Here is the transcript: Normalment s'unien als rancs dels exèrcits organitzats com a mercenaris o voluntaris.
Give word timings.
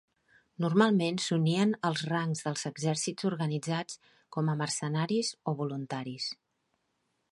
Normalment 0.63 1.19
s'unien 1.25 1.75
als 1.89 2.01
rancs 2.11 2.41
dels 2.47 2.65
exèrcits 2.69 3.27
organitzats 3.31 4.01
com 4.37 4.51
a 4.51 4.57
mercenaris 4.63 5.31
o 5.53 5.55
voluntaris. 5.61 6.27